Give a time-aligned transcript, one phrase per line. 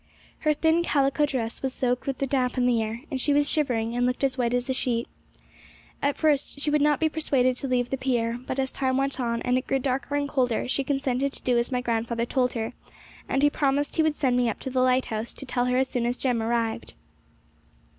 [0.39, 3.47] Her thin calico dress was soaked with the damp in the air, and she was
[3.51, 5.07] shivering, and looked as white as a sheet.
[6.01, 9.19] At first she would not be persuaded to leave the pier; but, as time went
[9.19, 12.53] on, and it grew darker and colder, she consented to do as my grandfather told
[12.53, 12.73] her,
[13.29, 15.89] and he promised he would send me up to the lighthouse to tell her as
[15.89, 16.95] soon as Jem arrived.